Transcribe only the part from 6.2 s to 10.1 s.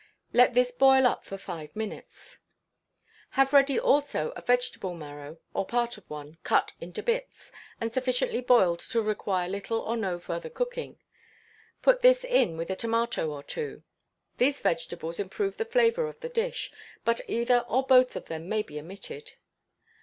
cut into bits, and sufficiently boiled to require little or